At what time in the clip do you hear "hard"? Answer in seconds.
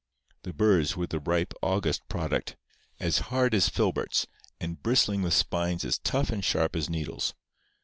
3.29-3.53